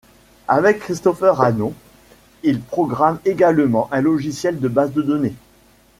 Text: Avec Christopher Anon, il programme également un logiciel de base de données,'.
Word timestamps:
Avec 0.47 0.79
Christopher 0.79 1.39
Anon, 1.41 1.73
il 2.41 2.59
programme 2.59 3.19
également 3.23 3.87
un 3.91 4.01
logiciel 4.01 4.59
de 4.59 4.67
base 4.67 4.93
de 4.93 5.03
données,'. 5.03 5.35